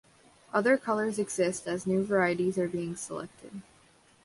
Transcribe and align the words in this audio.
Other 0.51 0.77
colors 0.77 1.19
exist 1.19 1.67
as 1.67 1.85
new 1.85 2.03
varieties 2.03 2.57
are 2.57 2.67
being 2.67 2.95
selected. 2.95 3.61